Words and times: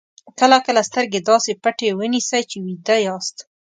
کله 0.39 0.57
کله 0.65 0.81
سترګې 0.89 1.19
داسې 1.29 1.51
پټې 1.63 1.89
ونیسئ 1.99 2.41
چې 2.49 2.57
ویده 2.65 2.97
یاست. 3.07 3.37